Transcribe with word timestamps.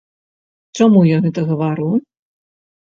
Чаму 0.79 1.05
я 1.15 1.21
гэта 1.27 1.47
гавару? 1.51 1.89